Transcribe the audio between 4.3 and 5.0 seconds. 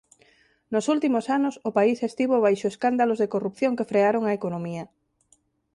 economía.